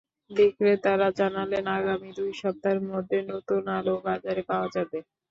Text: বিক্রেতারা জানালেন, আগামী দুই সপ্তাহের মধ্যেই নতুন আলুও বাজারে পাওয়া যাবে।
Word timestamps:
বিক্রেতারা 0.31 1.07
জানালেন, 1.19 1.65
আগামী 1.77 2.09
দুই 2.17 2.31
সপ্তাহের 2.41 2.81
মধ্যেই 2.89 3.23
নতুন 3.31 3.61
আলুও 3.77 3.99
বাজারে 4.07 4.41
পাওয়া 4.49 4.67
যাবে। 4.75 4.97